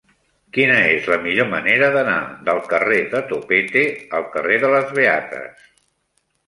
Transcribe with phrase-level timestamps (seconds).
[0.57, 2.17] Quina és la millor manera d'anar
[2.49, 3.85] del carrer de Topete
[4.21, 5.73] al carrer de les Beates?